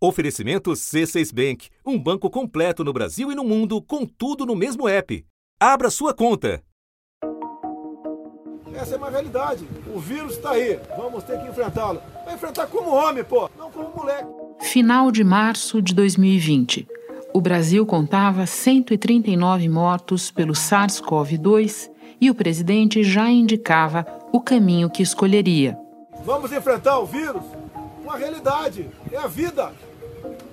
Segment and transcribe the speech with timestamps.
[0.00, 4.88] Oferecimento C6 Bank, um banco completo no Brasil e no mundo, com tudo no mesmo
[4.88, 5.26] app.
[5.58, 6.62] Abra sua conta.
[8.72, 9.66] Essa é uma realidade.
[9.92, 10.78] O vírus está aí.
[10.96, 12.00] Vamos ter que enfrentá-lo.
[12.24, 14.28] Vai enfrentar como homem, pô, não como moleque.
[14.60, 16.86] Final de março de 2020.
[17.34, 21.90] O Brasil contava 139 mortos pelo SARS-CoV-2
[22.20, 25.76] e o presidente já indicava o caminho que escolheria.
[26.24, 27.42] Vamos enfrentar o vírus?
[28.00, 28.88] Uma realidade.
[29.10, 29.72] É a vida.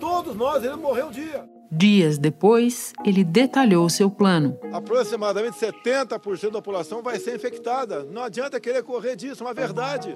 [0.06, 1.50] Todos nós iremos morrer um dia.
[1.72, 4.56] Dias depois, ele detalhou seu plano.
[4.72, 8.04] Aproximadamente 70% da população vai ser infectada.
[8.04, 10.16] Não adianta querer correr disso, é uma verdade.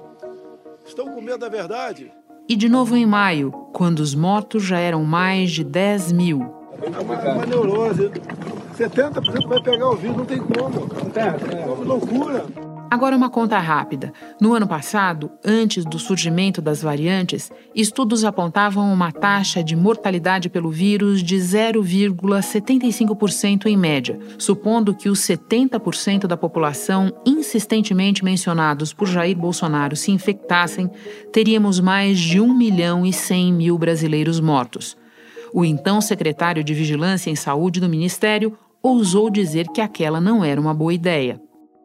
[0.86, 2.12] Estão com medo da verdade.
[2.48, 6.40] E de novo em maio, quando os mortos já eram mais de 10 mil.
[6.80, 8.12] É uma, uma neurose.
[8.78, 10.88] 70% vai pegar o vírus, não tem como.
[11.16, 11.66] É, é.
[11.66, 12.46] loucura.
[12.90, 14.12] Agora, uma conta rápida.
[14.40, 20.72] No ano passado, antes do surgimento das variantes, estudos apontavam uma taxa de mortalidade pelo
[20.72, 29.38] vírus de 0,75% em média, supondo que os 70% da população insistentemente mencionados por Jair
[29.38, 30.90] Bolsonaro se infectassem,
[31.32, 34.96] teríamos mais de 1 milhão e 100 mil brasileiros mortos.
[35.52, 40.60] O então secretário de Vigilância em Saúde do Ministério ousou dizer que aquela não era
[40.60, 41.40] uma boa ideia.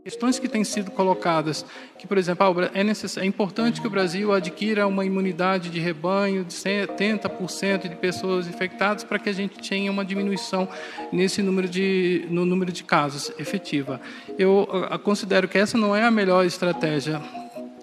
[0.05, 1.65] Questões que têm sido colocadas,
[1.97, 3.17] que, por exemplo, ah, é, necess...
[3.17, 9.03] é importante que o Brasil adquira uma imunidade de rebanho de 70% de pessoas infectadas
[9.03, 10.69] para que a gente tenha uma diminuição
[11.11, 13.99] nesse número de, no número de casos efetiva.
[14.37, 17.19] Eu ah, considero que essa não é a melhor estratégia.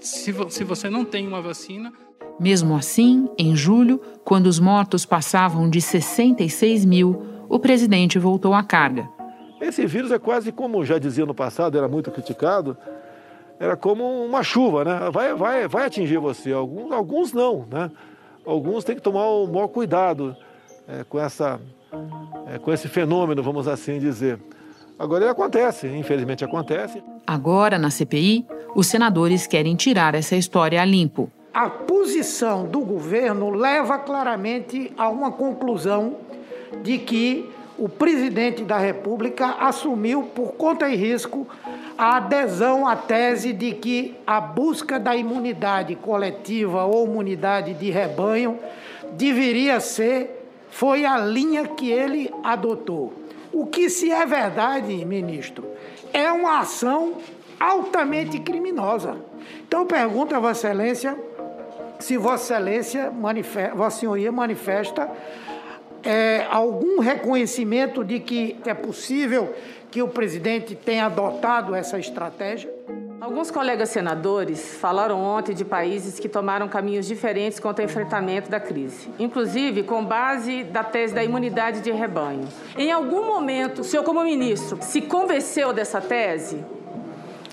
[0.01, 1.93] Se, se você não tem uma vacina.
[2.39, 8.63] Mesmo assim, em julho, quando os mortos passavam de 66 mil, o presidente voltou à
[8.63, 9.09] carga
[9.67, 12.77] esse vírus é quase como já dizia no passado, era muito criticado,
[13.59, 15.11] era como uma chuva, né?
[15.13, 16.53] Vai, vai, vai atingir você.
[16.53, 17.91] Alguns, alguns não, né?
[18.45, 20.37] Alguns têm que tomar o maior cuidado
[20.89, 21.61] é, com, essa,
[22.53, 24.41] é, com esse fenômeno, vamos assim dizer.
[24.99, 27.03] Agora ele acontece, infelizmente acontece.
[27.27, 31.31] Agora, na CPI, os senadores querem tirar essa história a limpo.
[31.55, 36.17] A posição do governo leva claramente a uma conclusão
[36.83, 41.47] de que o presidente da República assumiu por conta e risco
[41.97, 48.59] a adesão à tese de que a busca da imunidade coletiva ou imunidade de rebanho
[49.13, 53.13] deveria ser, foi a linha que ele adotou.
[53.53, 55.67] O que, se é verdade, ministro,
[56.13, 57.15] é uma ação
[57.61, 59.17] altamente criminosa.
[59.67, 61.17] Então, pergunto a Vossa Excelência
[62.03, 63.13] se Vossa Excelência,
[63.75, 65.09] Vossa Senhoria manifesta
[66.05, 69.55] é, algum reconhecimento de que é possível
[69.91, 72.73] que o presidente tenha adotado essa estratégia?
[73.21, 78.59] Alguns colegas senadores falaram ontem de países que tomaram caminhos diferentes contra o enfrentamento da
[78.59, 82.49] crise, inclusive com base da tese da imunidade de rebanho.
[82.77, 86.65] Em algum momento, o senhor, como ministro, se convenceu dessa tese?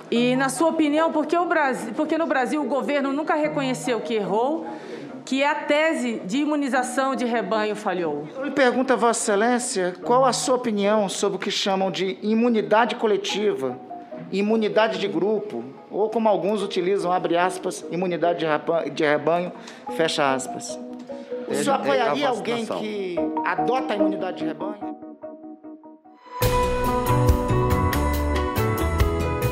[0.10, 4.02] E, na sua opinião, por que, o Brasil, porque no Brasil o governo nunca reconheceu
[4.02, 4.66] que errou
[5.30, 8.28] que a tese de imunização de rebanho falhou.
[8.36, 12.18] Eu lhe pergunto a Vossa Excelência qual a sua opinião sobre o que chamam de
[12.24, 13.80] imunidade coletiva,
[14.32, 18.44] imunidade de grupo, ou como alguns utilizam, abre aspas, imunidade
[18.92, 19.52] de rebanho,
[19.96, 20.80] fecha aspas.
[21.48, 23.16] O senhor apoiaria alguém que
[23.46, 24.89] adota a imunidade de rebanho?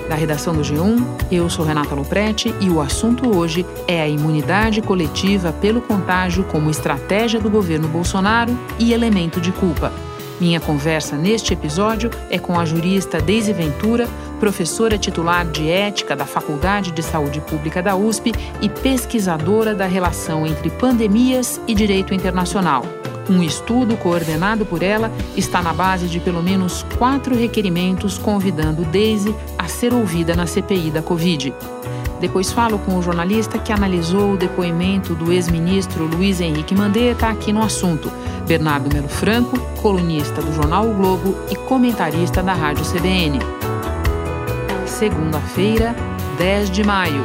[0.07, 4.81] Da redação do G1, eu sou Renata Loprete e o assunto hoje é a imunidade
[4.81, 9.91] coletiva pelo contágio como estratégia do governo Bolsonaro e elemento de culpa.
[10.39, 14.07] Minha conversa neste episódio é com a jurista Deise Ventura,
[14.39, 18.31] professora titular de ética da Faculdade de Saúde Pública da USP
[18.61, 22.85] e pesquisadora da relação entre pandemias e direito internacional.
[23.29, 29.35] Um estudo coordenado por ela está na base de pelo menos quatro requerimentos convidando Daisy
[29.57, 31.53] a ser ouvida na CPI da Covid.
[32.21, 37.53] Depois falo com o jornalista que analisou o depoimento do ex-ministro Luiz Henrique Mandetta aqui
[37.53, 38.11] no assunto,
[38.47, 43.39] Bernardo Melo Franco, colunista do jornal o Globo e comentarista da Rádio CBN.
[44.85, 45.95] Segunda-feira,
[46.39, 47.23] 10 de maio.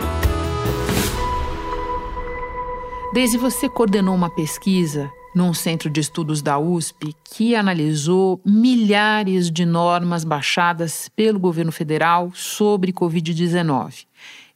[3.14, 9.64] Desde você coordenou uma pesquisa num centro de estudos da USP que analisou milhares de
[9.64, 14.06] normas baixadas pelo governo federal sobre Covid-19.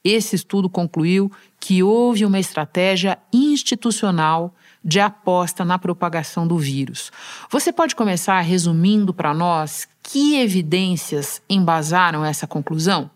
[0.05, 7.11] Esse estudo concluiu que houve uma estratégia institucional de aposta na propagação do vírus.
[7.51, 13.11] Você pode começar resumindo para nós que evidências embasaram essa conclusão?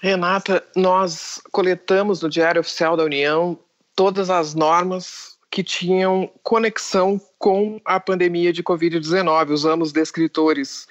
[0.00, 3.56] Renata, nós coletamos no Diário Oficial da União
[3.94, 9.50] todas as normas que tinham conexão com a pandemia de Covid-19.
[9.50, 10.88] Usamos descritores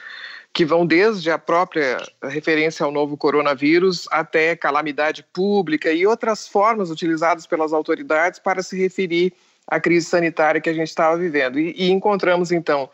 [0.54, 6.92] que vão desde a própria referência ao novo coronavírus até calamidade pública e outras formas
[6.92, 9.34] utilizadas pelas autoridades para se referir
[9.66, 11.60] à crise sanitária que a gente estava vivendo.
[11.60, 12.88] E, e encontramos, então,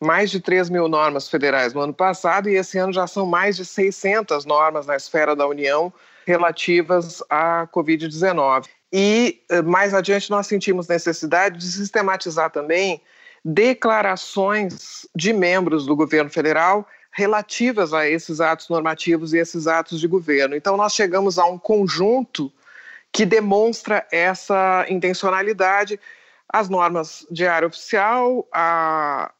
[0.00, 3.54] mais de 3 mil normas federais no ano passado e esse ano já são mais
[3.56, 5.92] de 600 normas na esfera da União
[6.26, 8.66] relativas à Covid-19.
[8.92, 13.00] E eh, mais adiante nós sentimos necessidade de sistematizar também
[13.44, 20.06] declarações de membros do governo federal relativas a esses atos normativos e esses atos de
[20.06, 20.54] governo.
[20.54, 22.52] Então nós chegamos a um conjunto
[23.12, 26.00] que demonstra essa intencionalidade,
[26.48, 29.30] as normas de área oficial, a,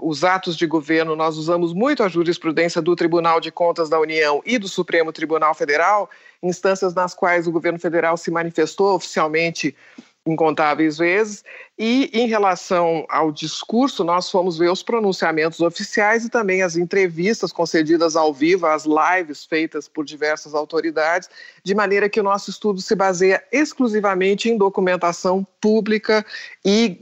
[0.00, 4.40] os atos de governo, nós usamos muito a jurisprudência do Tribunal de Contas da União
[4.44, 6.08] e do Supremo Tribunal Federal,
[6.42, 9.74] instâncias nas quais o governo federal se manifestou oficialmente
[10.26, 11.44] incontáveis vezes.
[11.78, 17.52] E em relação ao discurso, nós fomos ver os pronunciamentos oficiais e também as entrevistas
[17.52, 21.28] concedidas ao vivo, as lives feitas por diversas autoridades,
[21.62, 26.24] de maneira que o nosso estudo se baseia exclusivamente em documentação pública
[26.64, 26.98] e,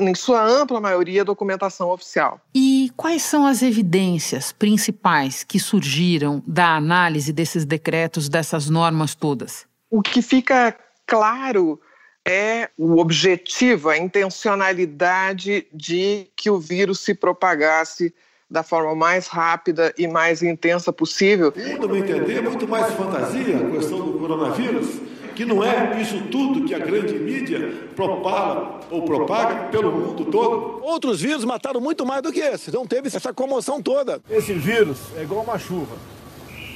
[0.00, 2.40] em sua ampla maioria, documentação oficial.
[2.52, 9.64] E quais são as evidências principais que surgiram da análise desses decretos, dessas normas todas?
[9.88, 10.76] O que fica
[11.06, 11.78] claro
[12.26, 18.14] é o objetivo, a intencionalidade de que o vírus se propagasse
[18.48, 21.52] da forma mais rápida e mais intensa possível.
[21.80, 25.00] No meu entender, é muito mais fantasia a questão do coronavírus,
[25.34, 30.80] que não é isso tudo que a grande mídia propala ou propaga pelo mundo todo.
[30.84, 34.20] Outros vírus mataram muito mais do que esse, não teve essa comoção toda.
[34.30, 35.96] Esse vírus é igual uma chuva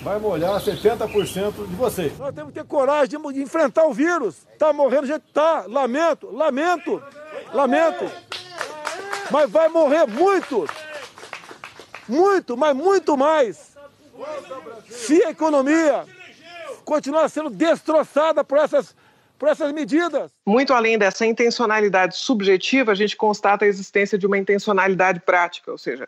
[0.02, 2.16] vai molhar 70% de vocês.
[2.18, 4.46] Nós temos que ter coragem de enfrentar o vírus.
[4.58, 5.64] Tá morrendo gente, tá.
[5.66, 7.02] Lamento, lamento,
[7.52, 8.10] lamento.
[9.30, 10.66] Mas vai morrer muito.
[12.08, 13.76] Muito, mas muito mais.
[14.88, 16.04] Se a economia
[16.84, 18.94] continuar sendo destroçada por essas
[19.38, 20.35] por essas medidas.
[20.48, 25.76] Muito além dessa intencionalidade subjetiva, a gente constata a existência de uma intencionalidade prática, ou
[25.76, 26.06] seja,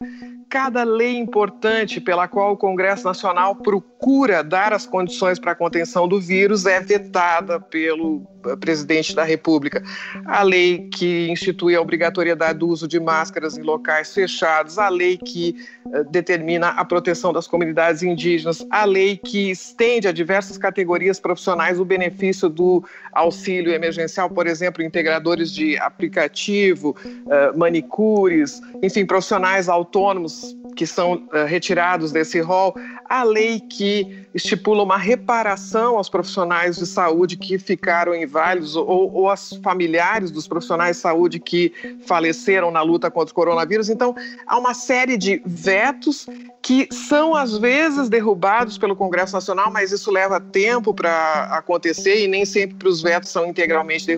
[0.49, 6.07] cada lei importante pela qual o Congresso Nacional procura dar as condições para a contenção
[6.07, 9.83] do vírus é vetada pelo eh, presidente da República.
[10.25, 15.17] A lei que institui a obrigatoriedade do uso de máscaras em locais fechados, a lei
[15.17, 15.57] que
[15.87, 21.81] uh, determina a proteção das comunidades indígenas, a lei que estende a diversas categorias profissionais
[21.81, 30.57] o benefício do auxílio emergencial, por exemplo, integradores de aplicativo, uh, manicures, enfim, profissionais autônomos
[30.77, 32.75] que são uh, retirados desse rol,
[33.09, 39.29] a lei que estipula uma reparação aos profissionais de saúde que ficaram inválidos ou, ou
[39.29, 41.73] aos familiares dos profissionais de saúde que
[42.07, 43.89] faleceram na luta contra o coronavírus.
[43.89, 44.15] Então,
[44.47, 46.27] há uma série de vetos
[46.63, 52.29] que são às vezes derrubados pelo Congresso Nacional, mas isso leva tempo para acontecer e
[52.29, 54.18] nem sempre os vetos são integralmente derrubados.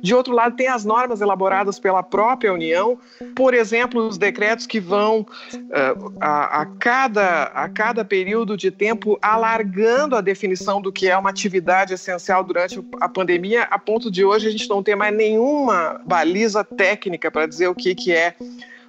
[0.00, 2.98] De outro lado, tem as normas elaboradas pela própria União,
[3.34, 9.18] por exemplo, os decretos que vão uh, a, a, cada, a cada período de tempo
[9.20, 14.24] alargando a definição do que é uma atividade essencial durante a pandemia, a ponto de
[14.24, 18.34] hoje a gente não ter mais nenhuma baliza técnica para dizer o que, que é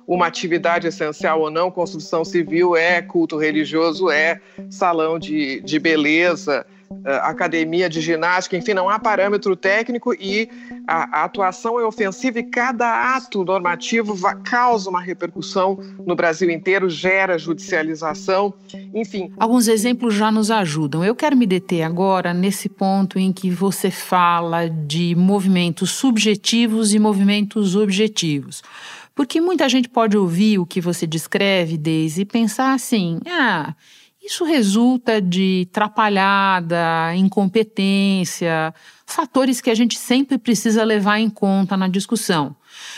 [0.09, 6.65] uma atividade essencial ou não, construção civil é, culto religioso é, salão de, de beleza,
[7.23, 10.49] academia de ginástica, enfim, não há parâmetro técnico e
[10.87, 16.49] a, a atuação é ofensiva e cada ato normativo va, causa uma repercussão no Brasil
[16.49, 18.53] inteiro, gera judicialização,
[18.93, 19.31] enfim.
[19.37, 21.03] Alguns exemplos já nos ajudam.
[21.03, 26.99] Eu quero me deter agora nesse ponto em que você fala de movimentos subjetivos e
[26.99, 28.61] movimentos objetivos.
[29.15, 33.75] Porque muita gente pode ouvir o que você descreve, Deise, e pensar assim: ah,
[34.29, 38.71] isso resulta de trapalhada, incompetência,
[39.03, 42.55] fatores que a gente sempre precisa levar em conta na discussão.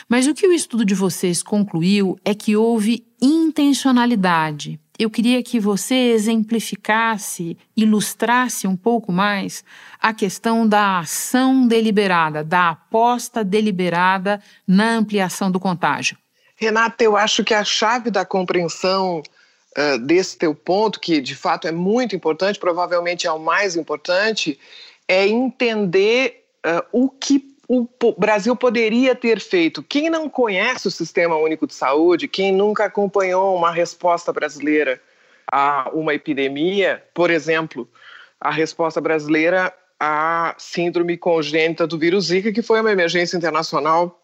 [0.10, 4.78] Mas o que o estudo de vocês concluiu é que houve intencionalidade.
[5.00, 9.64] Eu queria que você exemplificasse, ilustrasse um pouco mais
[10.02, 16.18] a questão da ação deliberada, da aposta deliberada na ampliação do contágio.
[16.58, 19.24] Renata, eu acho que a chave da compreensão
[20.02, 24.60] desse teu ponto, que de fato é muito importante, provavelmente é o mais importante,
[25.08, 27.88] é entender uh, o que o
[28.18, 29.82] Brasil poderia ter feito.
[29.82, 35.02] Quem não conhece o Sistema Único de Saúde, quem nunca acompanhou uma resposta brasileira
[35.50, 37.88] a uma epidemia, por exemplo,
[38.42, 44.21] a resposta brasileira a síndrome congênita do vírus Zika, que foi uma emergência internacional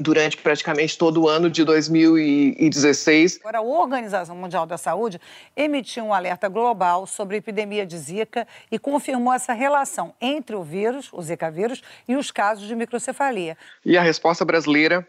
[0.00, 3.40] durante praticamente todo o ano de 2016.
[3.40, 5.20] Agora, a Organização Mundial da Saúde
[5.56, 10.62] emitiu um alerta global sobre a epidemia de Zika e confirmou essa relação entre o
[10.62, 13.56] vírus, o Zika vírus, e os casos de microcefalia.
[13.84, 15.06] E a resposta brasileira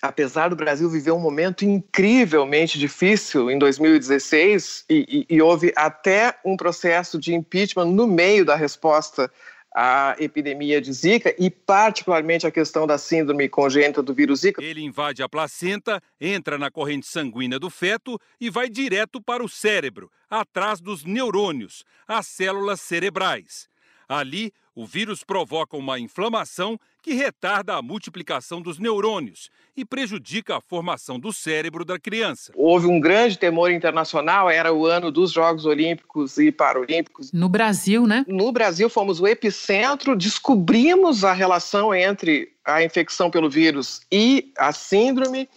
[0.00, 6.36] apesar do Brasil viver um momento incrivelmente difícil em 2016 e, e, e, houve até
[6.44, 9.30] um processo de impeachment no meio da resposta
[9.80, 14.60] a epidemia de Zika e, particularmente, a questão da síndrome congênita do vírus Zika.
[14.60, 19.48] Ele invade a placenta, entra na corrente sanguínea do feto e vai direto para o
[19.48, 23.68] cérebro, atrás dos neurônios, as células cerebrais.
[24.08, 30.60] Ali, o vírus provoca uma inflamação que retarda a multiplicação dos neurônios e prejudica a
[30.60, 32.52] formação do cérebro da criança.
[32.56, 37.32] Houve um grande temor internacional, era o ano dos Jogos Olímpicos e Paralímpicos.
[37.32, 38.24] No Brasil, né?
[38.26, 44.72] No Brasil, fomos o epicentro, descobrimos a relação entre a infecção pelo vírus e a
[44.72, 45.48] síndrome.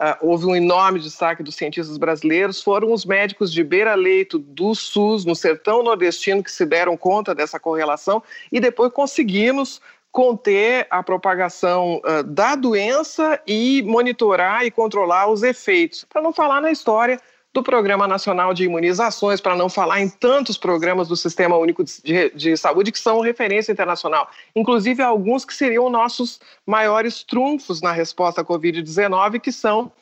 [0.00, 5.24] Uh, houve um enorme destaque dos cientistas brasileiros, foram os médicos de beira-leito do SUS,
[5.24, 8.20] no sertão nordestino, que se deram conta dessa correlação
[8.50, 16.04] e depois conseguimos conter a propagação uh, da doença e monitorar e controlar os efeitos.
[16.04, 17.20] Para não falar na história
[17.54, 22.30] do Programa Nacional de Imunizações, para não falar em tantos programas do Sistema Único de,
[22.30, 28.40] de, Saúde que são referência internacional, inclusive alguns que seriam nossos maiores trunfos na resposta
[28.40, 29.92] à Covid-19, que são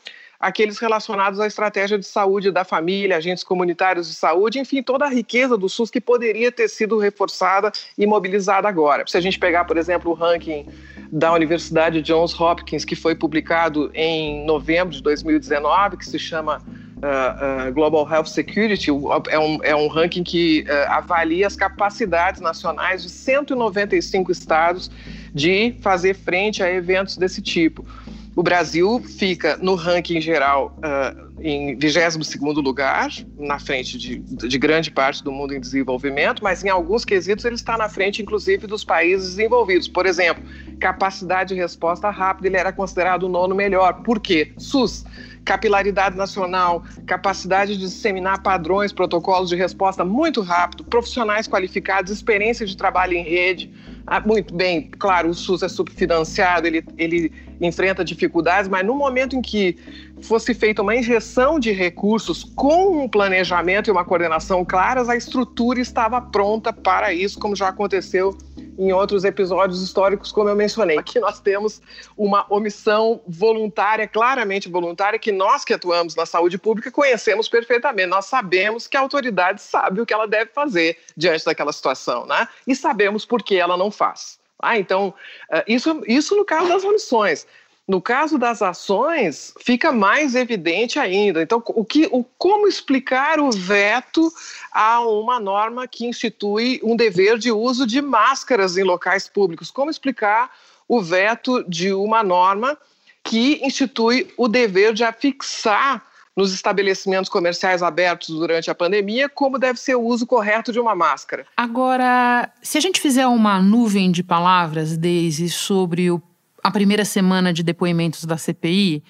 [0.41, 5.09] aqueles relacionados à estratégia de saúde da família, agentes comunitários de saúde, enfim, toda a
[5.09, 9.05] riqueza do SUS que poderia ter sido reforçada e mobilizada agora.
[9.07, 10.67] Se a gente pegar, por exemplo, o ranking
[11.13, 16.61] da Universidade Johns Hopkins, que foi publicado em novembro de 2019, que se chama
[17.03, 18.91] uh, Global Health Security
[19.29, 24.91] é um, é um ranking que uh, avalia as capacidades nacionais de 195 estados
[25.35, 27.85] de fazer frente a eventos desse tipo.
[28.35, 34.91] O Brasil fica no ranking geral uh, em 22 lugar, na frente de, de, grande
[34.91, 38.85] parte do mundo em desenvolvimento, mas em alguns quesitos ele está na frente, inclusive, dos
[38.85, 39.87] países desenvolvidos.
[39.87, 40.43] Por exemplo,
[40.81, 44.03] capacidade de resposta rápida, ele era considerado o nono melhor.
[44.03, 44.53] Por quê?
[44.57, 45.05] SUS
[45.45, 52.77] capilaridade nacional, capacidade de disseminar padrões, protocolos de resposta muito rápido, profissionais qualificados, experiência de
[52.77, 53.73] trabalho em rede.
[54.07, 59.37] Ah, muito bem, claro, o SUS é subfinanciado, ele, ele enfrenta dificuldades, mas no momento
[59.37, 59.77] em que
[60.21, 65.81] fosse feita uma injeção de recursos com um planejamento e uma coordenação claras, a estrutura
[65.81, 68.37] estava pronta para isso, como já aconteceu
[68.79, 70.99] em outros episódios históricos, como eu mencionei.
[70.99, 71.81] Aqui nós temos
[72.17, 78.09] uma omissão voluntária, claramente voluntária, que nós que atuamos na saúde pública conhecemos perfeitamente.
[78.09, 82.49] Nós sabemos que a autoridade sabe o que ela deve fazer diante daquela situação, né?
[82.67, 84.41] E sabemos por que ela não faz.
[84.63, 85.13] Ah, então,
[85.51, 87.47] eh, isso, isso no caso das omissões.
[87.87, 91.43] No caso das ações, fica mais evidente ainda.
[91.43, 94.33] Então, o que, o, como explicar o veto
[94.71, 99.71] a uma norma que institui um dever de uso de máscaras em locais públicos?
[99.71, 100.51] Como explicar
[100.87, 102.79] o veto de uma norma
[103.25, 106.05] que institui o dever de afixar
[106.37, 110.95] nos estabelecimentos comerciais abertos durante a pandemia, como deve ser o uso correto de uma
[110.95, 111.47] máscara.
[111.57, 116.23] Agora, se a gente fizer uma nuvem de palavras, Daisy, sobre o
[116.63, 119.03] a primeira semana de depoimentos da CPI,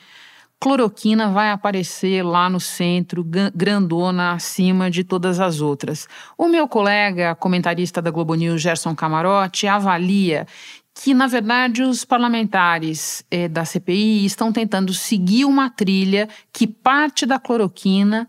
[0.59, 6.07] cloroquina vai aparecer lá no centro, grandona, acima de todas as outras.
[6.39, 10.47] O meu colega, comentarista da Globo News, Gerson Camarote, avalia
[10.95, 17.25] que, na verdade, os parlamentares eh, da CPI estão tentando seguir uma trilha que parte
[17.25, 18.29] da cloroquina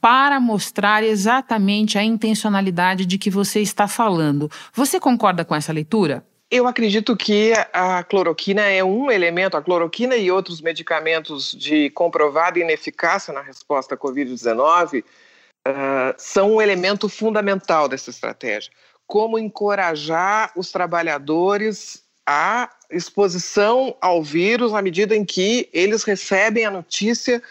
[0.00, 4.50] para mostrar exatamente a intencionalidade de que você está falando.
[4.72, 6.24] Você concorda com essa leitura?
[6.50, 12.58] Eu acredito que a cloroquina é um elemento, a cloroquina e outros medicamentos de comprovada
[12.58, 18.72] ineficácia na resposta à Covid-19 uh, são um elemento fundamental dessa estratégia.
[19.06, 26.70] Como encorajar os trabalhadores à exposição ao vírus à medida em que eles recebem a
[26.70, 27.42] notícia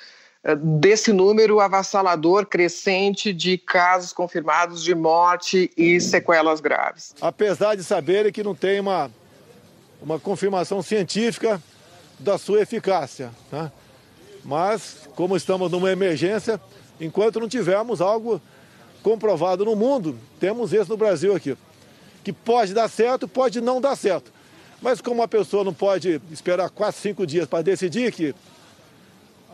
[0.79, 7.13] desse número avassalador crescente de casos confirmados de morte e sequelas graves.
[7.19, 9.11] Apesar de saberem que não tem uma,
[10.01, 11.61] uma confirmação científica
[12.19, 13.31] da sua eficácia.
[13.51, 13.71] Né?
[14.43, 16.59] Mas, como estamos numa emergência,
[16.99, 18.41] enquanto não tivermos algo
[19.03, 21.57] comprovado no mundo, temos esse no Brasil aqui,
[22.23, 24.31] que pode dar certo, pode não dar certo.
[24.81, 28.33] Mas como a pessoa não pode esperar quatro, cinco dias para decidir que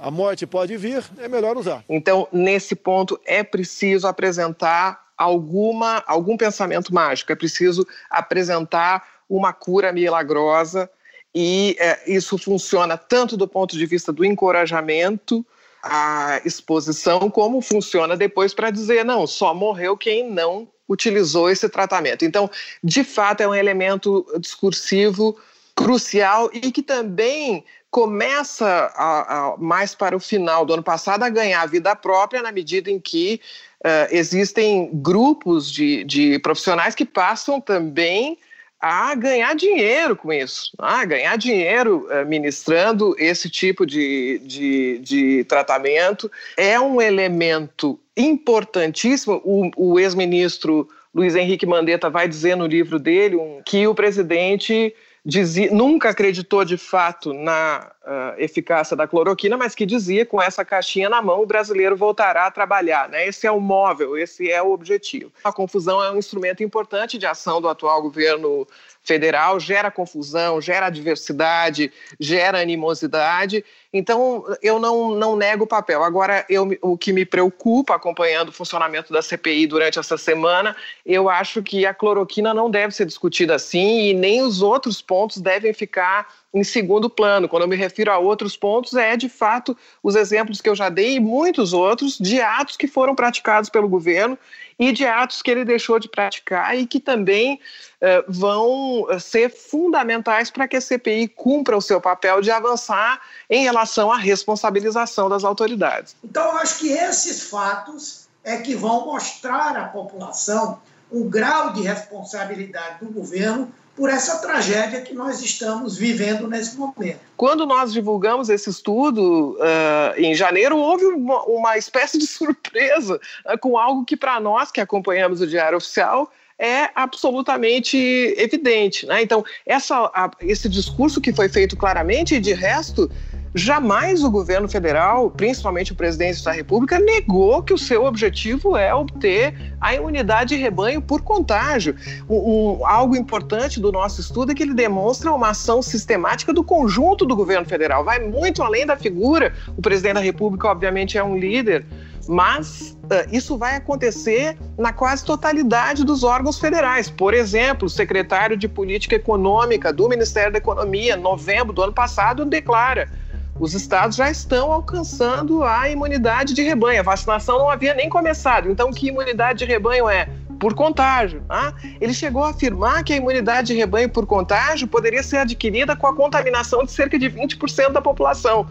[0.03, 1.81] a morte pode vir, é melhor usar.
[1.87, 9.93] Então, nesse ponto, é preciso apresentar alguma, algum pensamento mágico, é preciso apresentar uma cura
[9.93, 10.89] milagrosa
[11.33, 15.45] e é, isso funciona tanto do ponto de vista do encorajamento
[15.81, 22.25] à exposição, como funciona depois para dizer, não, só morreu quem não utilizou esse tratamento.
[22.25, 22.51] Então,
[22.83, 25.37] de fato, é um elemento discursivo
[25.73, 31.29] crucial e que também começa a, a, mais para o final do ano passado a
[31.29, 33.39] ganhar vida própria na medida em que
[33.85, 38.39] uh, existem grupos de, de profissionais que passam também
[38.81, 45.43] a ganhar dinheiro com isso, a ganhar dinheiro uh, ministrando esse tipo de, de, de,
[45.43, 46.31] tratamento.
[46.57, 49.39] É um elemento importantíssimo.
[49.45, 54.95] O, o ex-ministro Luiz Henrique Mandetta vai dizer no livro dele um, que o presidente
[55.25, 60.65] dizia, nunca acreditou de fato na uh, eficácia da cloroquina, mas que dizia com essa
[60.65, 63.07] caixinha na mão o brasileiro voltará a trabalhar.
[63.07, 63.27] Né?
[63.27, 65.31] Esse é o móvel, esse é o objetivo.
[65.43, 68.67] A confusão é um instrumento importante de ação do atual governo
[69.03, 73.63] federal, gera confusão, gera adversidade, gera animosidade.
[73.91, 76.03] Então, eu não, não nego o papel.
[76.03, 81.29] Agora, eu, o que me preocupa acompanhando o funcionamento da CPI durante essa semana, eu
[81.29, 85.73] acho que a cloroquina não deve ser discutida assim e nem os outros pontos devem
[85.73, 87.49] ficar em segundo plano.
[87.49, 90.87] Quando eu me refiro a outros pontos, é de fato os exemplos que eu já
[90.87, 94.37] dei e muitos outros de atos que foram praticados pelo governo
[94.77, 97.55] e de atos que ele deixou de praticar e que também
[98.01, 103.21] uh, vão eh, ser fundamentais para que a CPI cumpra o seu papel de avançar
[103.49, 106.15] em relação à responsabilização das autoridades.
[106.23, 111.81] Então, eu acho que esses fatos é que vão mostrar à população o grau de
[111.83, 117.19] responsabilidade do governo por essa tragédia que nós estamos vivendo nesse momento.
[117.37, 123.57] Quando nós divulgamos esse estudo uh, em janeiro, houve uma, uma espécie de surpresa uh,
[123.59, 127.97] com algo que, para nós que acompanhamos o Diário Oficial, é absolutamente
[128.37, 129.05] evidente.
[129.05, 129.21] Né?
[129.21, 133.11] Então, essa, a, esse discurso que foi feito claramente, e de resto,
[133.55, 138.93] Jamais o governo federal, principalmente o presidente da República, negou que o seu objetivo é
[138.95, 141.95] obter a imunidade de rebanho por contágio.
[142.27, 146.63] Um, um, algo importante do nosso estudo é que ele demonstra uma ação sistemática do
[146.63, 148.03] conjunto do governo federal.
[148.03, 149.53] Vai muito além da figura.
[149.77, 151.85] O presidente da República, obviamente, é um líder,
[152.27, 157.07] mas uh, isso vai acontecer na quase totalidade dos órgãos federais.
[157.07, 161.93] Por exemplo, o secretário de Política Econômica do Ministério da Economia, em novembro do ano
[161.93, 163.21] passado, declara
[163.59, 166.99] os estados já estão alcançando a imunidade de rebanho.
[166.99, 168.69] A vacinação não havia nem começado.
[168.69, 170.27] Então, que imunidade de rebanho é?
[170.59, 171.41] Por contágio.
[171.47, 171.73] Tá?
[172.01, 176.07] Ele chegou a afirmar que a imunidade de rebanho por contágio poderia ser adquirida com
[176.07, 178.65] a contaminação de cerca de 20% da população.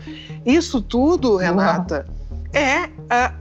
[0.44, 2.06] Isso tudo, Renata,
[2.52, 2.90] é,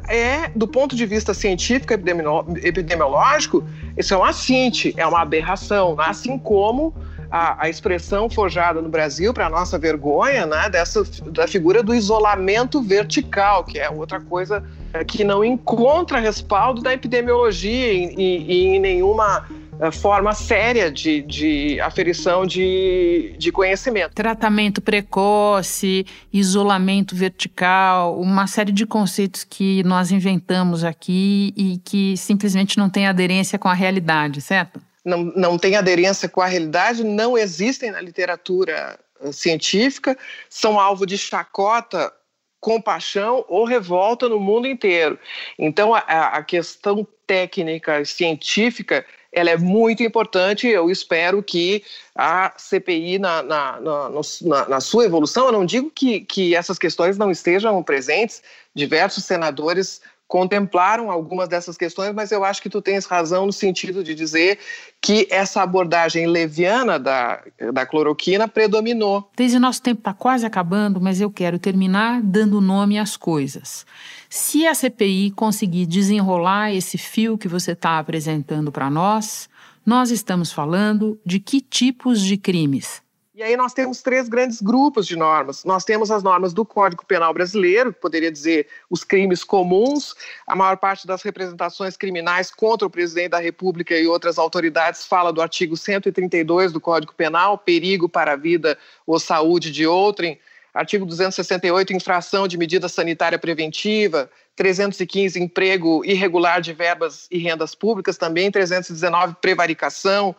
[0.07, 3.63] é, do ponto de vista científico epidemiológico,
[3.97, 6.93] isso é um assinte, é uma aberração, assim como
[7.31, 12.81] a, a expressão forjada no Brasil, para nossa vergonha, né, dessa, da figura do isolamento
[12.81, 14.63] vertical, que é outra coisa
[14.93, 19.47] é, que não encontra respaldo da epidemiologia e, em nenhuma
[19.79, 24.13] é, forma séria de, de aferição de, de conhecimento.
[24.13, 32.77] Tratamento precoce, isolamento vertical, uma série de conceitos que nós inventamos aqui e que simplesmente
[32.77, 34.81] não têm aderência com a realidade, certo?
[35.03, 40.17] Não, não tem aderência com a realidade, não existem na literatura eh, científica,
[40.49, 42.13] são alvo de chacota,
[42.59, 45.17] compaixão ou revolta no mundo inteiro.
[45.57, 50.67] Então, a, a questão técnica científica ela é muito importante.
[50.67, 51.83] Eu espero que
[52.13, 57.17] a CPI, na, na, na, na, sua evolução, eu não digo que, que essas questões
[57.17, 58.43] não estejam presentes,
[58.75, 64.01] diversos senadores contemplaram algumas dessas questões, mas eu acho que tu tens razão no sentido
[64.01, 64.59] de dizer
[65.01, 69.29] que essa abordagem leviana da, da cloroquina predominou.
[69.35, 73.85] Desde nosso tempo está quase acabando, mas eu quero terminar dando nome às coisas.
[74.29, 79.49] Se a CPI conseguir desenrolar esse fio que você está apresentando para nós,
[79.85, 83.03] nós estamos falando de que tipos de crimes?
[83.41, 85.63] E aí nós temos três grandes grupos de normas.
[85.63, 90.13] Nós temos as normas do Código Penal Brasileiro, que poderia dizer os crimes comuns.
[90.45, 95.33] A maior parte das representações criminais contra o presidente da República e outras autoridades fala
[95.33, 98.77] do artigo 132 do Código Penal, perigo para a vida
[99.07, 100.39] ou saúde de outrem.
[100.71, 104.29] Artigo 268, infração de medida sanitária preventiva.
[104.55, 108.19] 315, emprego irregular de verbas e rendas públicas.
[108.19, 110.35] Também 319, prevaricação.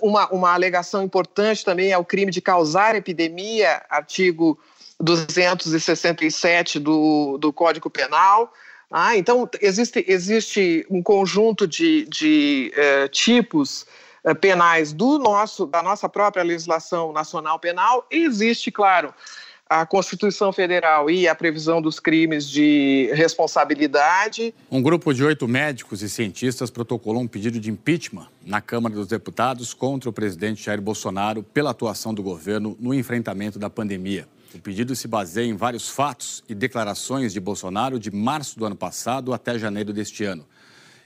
[0.00, 4.58] Uma, uma alegação importante também é o crime de causar epidemia, artigo
[5.00, 8.52] 267 do, do Código Penal.
[8.90, 13.86] Ah, então, existe, existe um conjunto de, de uh, tipos
[14.24, 19.14] uh, penais do nosso, da nossa própria legislação nacional penal, e existe, claro,
[19.70, 24.52] a Constituição Federal e a previsão dos crimes de responsabilidade.
[24.68, 29.06] Um grupo de oito médicos e cientistas protocolou um pedido de impeachment na Câmara dos
[29.06, 34.26] Deputados contra o presidente Jair Bolsonaro pela atuação do governo no enfrentamento da pandemia.
[34.52, 38.74] O pedido se baseia em vários fatos e declarações de Bolsonaro de março do ano
[38.74, 40.44] passado até janeiro deste ano.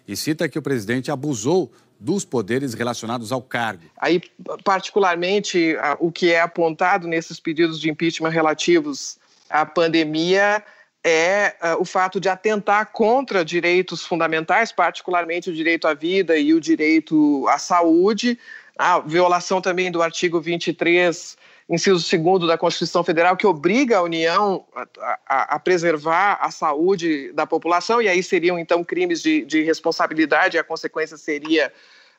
[0.09, 3.85] E cita que o presidente abusou dos poderes relacionados ao cargo.
[3.99, 4.21] Aí,
[4.63, 10.63] particularmente, o que é apontado nesses pedidos de impeachment relativos à pandemia
[11.05, 16.55] é uh, o fato de atentar contra direitos fundamentais, particularmente o direito à vida e
[16.55, 18.39] o direito à saúde,
[18.79, 21.37] a violação também do artigo 23
[21.69, 27.33] inciso 2 da Constituição Federal, que obriga a União a, a, a, preservar a saúde
[27.33, 31.73] da população, e aí seriam então crimes de, de responsabilidade, a consequência seria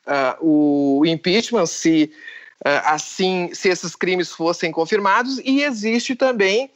[0.06, 2.10] uh, o impeachment, se
[2.64, 6.68] uh, assim, se esses crimes fossem confirmados, e existe também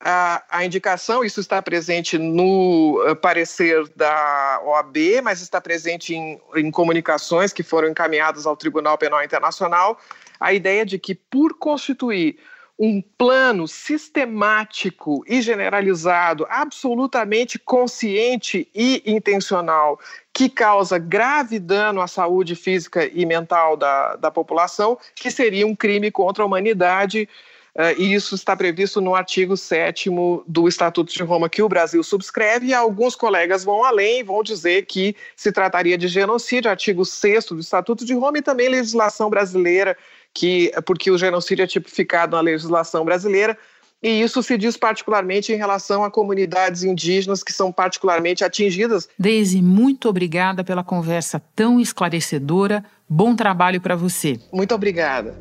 [0.00, 6.40] a, a, indicação, isso está presente no uh, parecer da OAB, mas está presente em,
[6.56, 9.98] em comunicações que foram encaminhadas ao Tribunal Penal Internacional,
[10.40, 12.36] a ideia de que, por constituir
[12.78, 19.98] um plano sistemático e generalizado, absolutamente consciente e intencional,
[20.32, 25.74] que causa grave dano à saúde física e mental da, da população, que seria um
[25.74, 27.26] crime contra a humanidade.
[27.74, 30.10] Uh, e isso está previsto no artigo 7
[30.46, 34.86] do Estatuto de Roma, que o Brasil subscreve, e alguns colegas vão além, vão dizer
[34.86, 39.96] que se trataria de genocídio, artigo 6 do Estatuto de Roma, e também legislação brasileira
[40.36, 43.56] que porque o genocídio é tipificado na legislação brasileira,
[44.02, 49.08] e isso se diz particularmente em relação a comunidades indígenas que são particularmente atingidas.
[49.18, 52.84] Deise, muito obrigada pela conversa tão esclarecedora.
[53.08, 54.38] Bom trabalho para você.
[54.52, 55.34] Muito obrigada.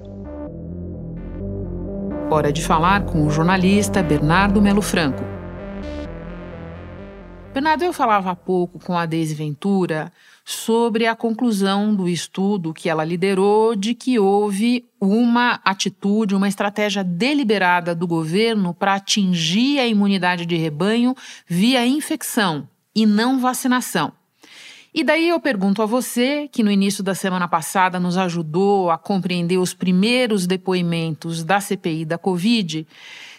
[2.32, 5.22] Hora de falar com o jornalista Bernardo Melo Franco.
[7.54, 10.12] Bernardo, eu falava há pouco com a Deise Ventura
[10.46, 17.04] sobre a conclusão do estudo que ela liderou de que houve uma atitude, uma estratégia
[17.04, 21.16] deliberada do governo para atingir a imunidade de rebanho
[21.48, 24.14] via infecção e não vacinação.
[24.98, 28.98] E daí eu pergunto a você, que no início da semana passada nos ajudou a
[28.98, 32.88] compreender os primeiros depoimentos da CPI da Covid,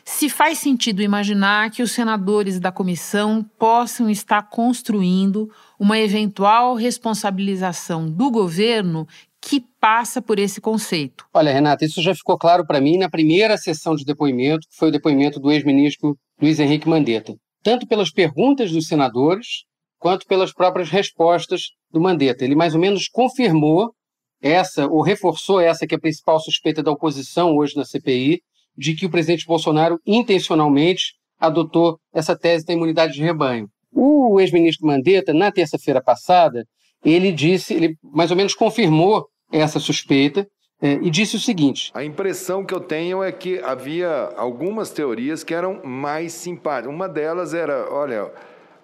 [0.05, 8.07] se faz sentido imaginar que os senadores da comissão possam estar construindo uma eventual responsabilização
[8.07, 9.09] do governo
[9.40, 11.25] que passa por esse conceito.
[11.33, 14.88] Olha, Renata, isso já ficou claro para mim na primeira sessão de depoimento, que foi
[14.88, 19.64] o depoimento do ex-ministro Luiz Henrique Mandetta, tanto pelas perguntas dos senadores
[19.98, 22.44] quanto pelas próprias respostas do Mandetta.
[22.44, 23.92] Ele mais ou menos confirmou
[24.40, 28.40] essa, ou reforçou essa que é a principal suspeita da oposição hoje na CPI,
[28.76, 33.68] de que o presidente Bolsonaro intencionalmente adotou essa tese da imunidade de rebanho.
[33.92, 36.64] O ex-ministro Mandetta, na terça-feira passada,
[37.04, 40.46] ele disse, ele mais ou menos confirmou essa suspeita
[40.80, 45.42] é, e disse o seguinte: A impressão que eu tenho é que havia algumas teorias
[45.42, 46.94] que eram mais simpáticas.
[46.94, 48.30] Uma delas era, olha,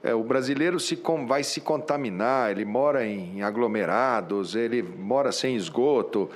[0.03, 6.29] é, o brasileiro se vai se contaminar, ele mora em aglomerados, ele mora sem esgoto,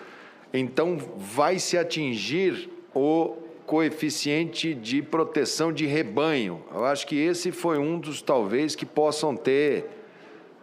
[0.53, 6.63] então vai se atingir o coeficiente de proteção de rebanho.
[6.73, 9.91] Eu acho que esse foi um dos talvez que possam ter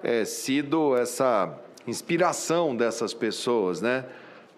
[0.01, 4.05] é, sido essa inspiração dessas pessoas, né?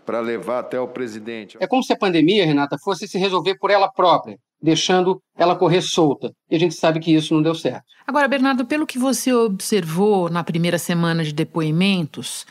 [0.05, 1.57] Para levar até o presidente.
[1.59, 5.81] É como se a pandemia, Renata, fosse se resolver por ela própria, deixando ela correr
[5.81, 6.31] solta.
[6.49, 7.85] E a gente sabe que isso não deu certo.
[8.05, 12.45] Agora, Bernardo, pelo que você observou na primeira semana de depoimentos,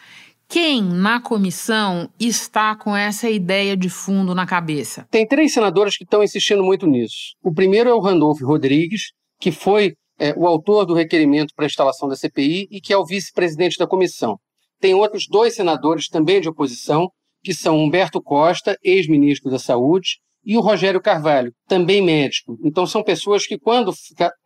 [0.48, 5.06] quem na comissão está com essa ideia de fundo na cabeça?
[5.10, 7.34] Tem três senadores que estão insistindo muito nisso.
[7.42, 11.66] O primeiro é o Randolfo Rodrigues, que foi é, o autor do requerimento para a
[11.66, 14.38] instalação da CPI e que é o vice-presidente da comissão.
[14.80, 17.08] Tem outros dois senadores também de oposição,
[17.42, 22.58] que são Humberto Costa, ex-ministro da Saúde, e o Rogério Carvalho, também médico.
[22.62, 23.92] Então, são pessoas que, quando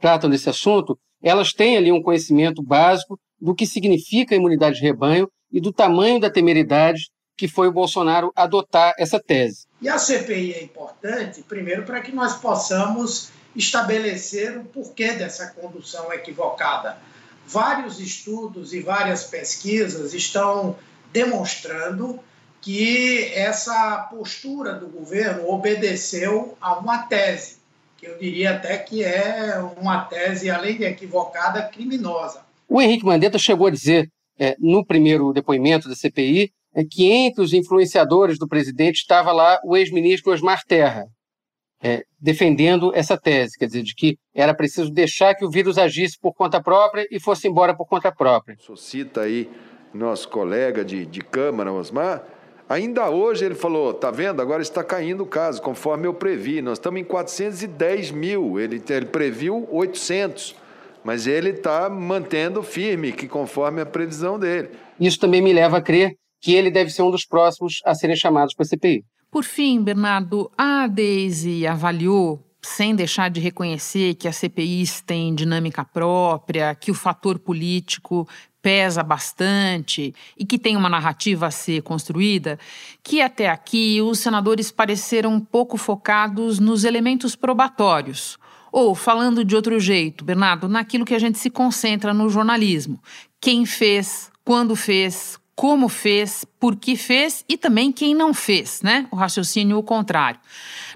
[0.01, 4.83] tratam desse assunto, elas têm ali um conhecimento básico do que significa a imunidade de
[4.83, 7.03] rebanho e do tamanho da temeridade
[7.39, 9.67] que foi o Bolsonaro adotar essa tese.
[9.81, 16.13] E a CPI é importante, primeiro, para que nós possamos estabelecer o porquê dessa condução
[16.13, 16.99] equivocada.
[17.47, 20.77] Vários estudos e várias pesquisas estão
[21.13, 22.19] demonstrando
[22.61, 27.59] que essa postura do governo obedeceu a uma tese.
[27.97, 32.43] que eu diria até que é uma tese, além de equivocada, criminosa.
[32.69, 37.43] O Henrique Mandetta chegou a dizer, é, no primeiro depoimento da CPI, é que entre
[37.43, 41.07] os influenciadores do presidente estava lá o ex-ministro Osmar Terra,
[41.83, 46.19] é, defendendo essa tese, quer dizer, de que era preciso deixar que o vírus agisse
[46.21, 48.57] por conta própria e fosse embora por conta própria.
[48.77, 49.51] Cita aí
[49.95, 52.23] nosso colega de, de Câmara, Osmar,
[52.69, 56.79] ainda hoje ele falou, tá vendo, agora está caindo o caso, conforme eu previ, nós
[56.79, 60.55] estamos em 410 mil, ele, ele previu 800,
[61.03, 64.71] mas ele está mantendo firme, que conforme a previsão dele.
[65.01, 68.17] Isso também me leva a crer que ele deve ser um dos próximos a serem
[68.17, 69.05] chamados para a CPI.
[69.31, 75.85] Por fim, Bernardo, a Daisy avaliou, sem deixar de reconhecer que as CPIs têm dinâmica
[75.85, 78.29] própria, que o fator político
[78.61, 82.59] pesa bastante e que tem uma narrativa a ser construída,
[83.03, 88.39] que até aqui os senadores pareceram pouco focados nos elementos probatórios.
[88.71, 93.01] Ou, falando de outro jeito, Bernardo, naquilo que a gente se concentra no jornalismo:
[93.41, 99.09] quem fez, quando fez, como fez, por que fez e também quem não fez, né?
[99.11, 100.39] O raciocínio o contrário.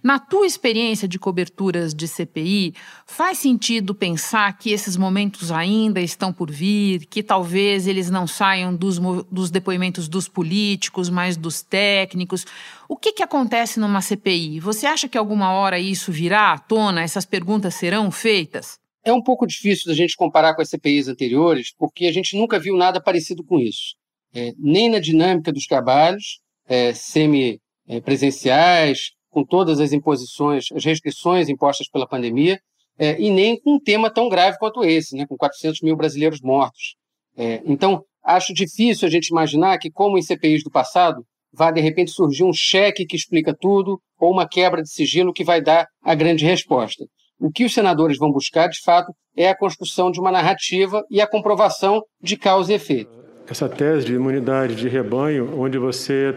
[0.05, 2.73] Na tua experiência de coberturas de CPI,
[3.05, 8.73] faz sentido pensar que esses momentos ainda estão por vir, que talvez eles não saiam
[8.73, 9.01] dos,
[9.33, 12.47] dos depoimentos dos políticos, mas dos técnicos?
[12.89, 14.61] O que, que acontece numa CPI?
[14.61, 17.03] Você acha que alguma hora isso virá à tona?
[17.03, 18.79] Essas perguntas serão feitas?
[19.05, 22.61] É um pouco difícil da gente comparar com as CPIs anteriores, porque a gente nunca
[22.61, 24.01] viu nada parecido com isso
[24.35, 31.89] é, nem na dinâmica dos trabalhos é, semi-presenciais, com todas as imposições, as restrições impostas
[31.89, 32.61] pela pandemia,
[32.99, 36.41] é, e nem com um tema tão grave quanto esse, né, com 400 mil brasileiros
[36.43, 36.97] mortos.
[37.37, 41.81] É, então, acho difícil a gente imaginar que, como em CPIs do passado, vá de
[41.81, 45.87] repente surgir um cheque que explica tudo ou uma quebra de sigilo que vai dar
[46.03, 47.05] a grande resposta.
[47.41, 51.21] O que os senadores vão buscar, de fato, é a construção de uma narrativa e
[51.21, 56.35] a comprovação de causa e efeito essa tese de imunidade de rebanho, onde você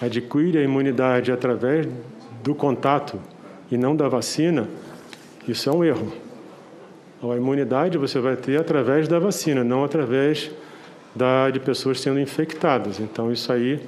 [0.00, 1.86] adquire a imunidade através
[2.42, 3.20] do contato
[3.70, 4.68] e não da vacina,
[5.48, 6.12] isso é um erro.
[7.22, 10.50] A imunidade você vai ter através da vacina, não através
[11.14, 13.00] da, de pessoas sendo infectadas.
[13.00, 13.80] Então, isso aí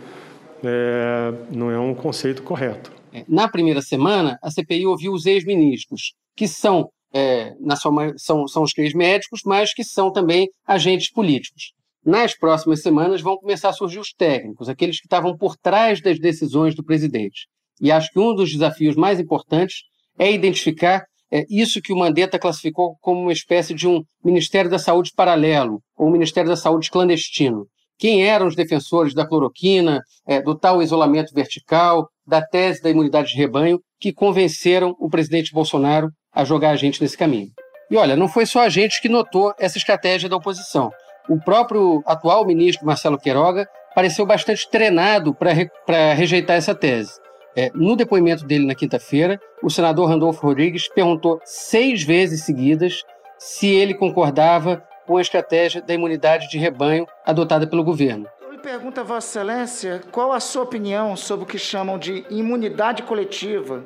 [0.64, 2.90] é, não é um conceito correto.
[3.12, 8.48] É, na primeira semana, a CPI ouviu os ex-ministros, que são, é, na sua, são,
[8.48, 11.72] são os três médicos, mas que são também agentes políticos.
[12.04, 16.18] Nas próximas semanas vão começar a surgir os técnicos, aqueles que estavam por trás das
[16.18, 17.46] decisões do presidente.
[17.80, 19.82] E acho que um dos desafios mais importantes
[20.18, 24.78] é identificar é, isso que o Mandetta classificou como uma espécie de um Ministério da
[24.78, 27.66] Saúde paralelo, ou um Ministério da Saúde clandestino.
[27.98, 33.28] Quem eram os defensores da cloroquina, é, do tal isolamento vertical, da tese da imunidade
[33.28, 37.48] de rebanho, que convenceram o presidente Bolsonaro a jogar a gente nesse caminho?
[37.90, 40.90] E olha, não foi só a gente que notou essa estratégia da oposição.
[41.28, 45.70] O próprio atual ministro Marcelo Queiroga pareceu bastante treinado para re,
[46.16, 47.20] rejeitar essa tese.
[47.54, 53.02] É, no depoimento dele na quinta-feira, o senador Randolfo Rodrigues perguntou seis vezes seguidas
[53.38, 58.26] se ele concordava com a estratégia da imunidade de rebanho adotada pelo governo.
[58.40, 63.02] Eu lhe pergunto Vossa Excelência qual a sua opinião sobre o que chamam de imunidade
[63.02, 63.84] coletiva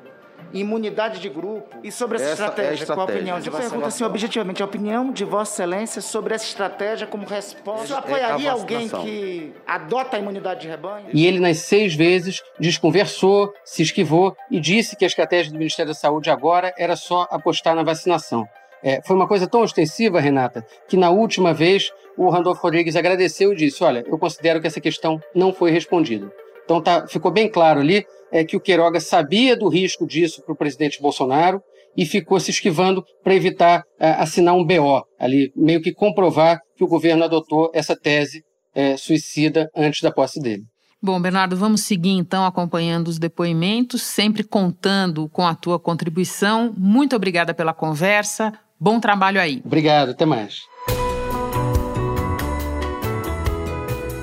[0.53, 1.79] imunidade de grupo.
[1.83, 3.71] E sobre essa, essa estratégia, é estratégia, qual a opinião de Vossa Excelência?
[3.71, 7.87] pergunta assim, objetivamente, a opinião de Vossa Excelência sobre essa estratégia como resposta.
[7.87, 11.07] Você apoiaria é alguém que adota a imunidade de rebanho?
[11.13, 15.93] E ele, nas seis vezes, desconversou, se esquivou e disse que a estratégia do Ministério
[15.93, 18.47] da Saúde agora era só apostar na vacinação.
[18.83, 23.53] É, foi uma coisa tão ostensiva, Renata, que na última vez o Randolfo Rodrigues agradeceu
[23.53, 26.31] e disse: Olha, eu considero que essa questão não foi respondida.
[26.65, 30.53] Então tá, ficou bem claro ali é, que o Queiroga sabia do risco disso para
[30.53, 31.61] o presidente Bolsonaro
[31.97, 36.85] e ficou se esquivando para evitar é, assinar um BO, ali, meio que comprovar que
[36.85, 38.43] o governo adotou essa tese
[38.75, 40.65] é, suicida antes da posse dele.
[41.05, 46.73] Bom, Bernardo, vamos seguir então acompanhando os depoimentos, sempre contando com a tua contribuição.
[46.77, 48.53] Muito obrigada pela conversa.
[48.79, 49.61] Bom trabalho aí.
[49.65, 50.61] Obrigado, até mais.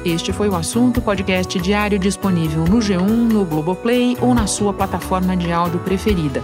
[0.06, 5.36] Este foi o assunto podcast diário disponível no G1, no Globoplay ou na sua plataforma
[5.36, 6.42] de áudio preferida.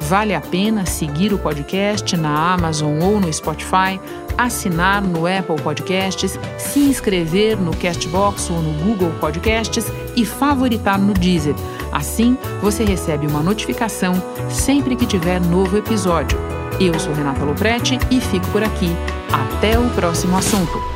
[0.00, 4.00] Vale a pena seguir o podcast na Amazon ou no Spotify,
[4.36, 11.14] assinar no Apple Podcasts, se inscrever no Castbox ou no Google Podcasts e favoritar no
[11.14, 11.54] Deezer.
[11.92, 14.14] Assim, você recebe uma notificação
[14.50, 16.38] sempre que tiver novo episódio.
[16.78, 18.90] Eu sou Renata Loprete e fico por aqui.
[19.32, 20.95] Até o próximo assunto.